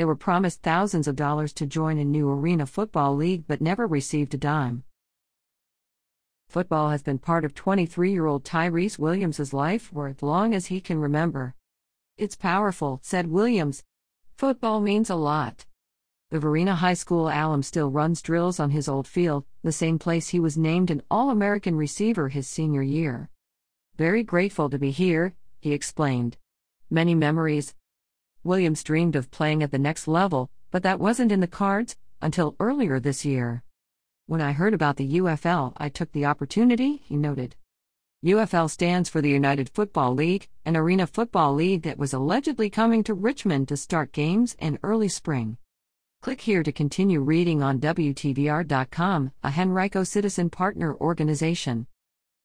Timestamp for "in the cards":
31.32-31.96